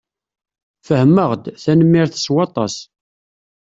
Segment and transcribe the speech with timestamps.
[0.87, 1.45] Fehmeɣ-d.
[1.63, 2.75] Tanemmirt s waṭas.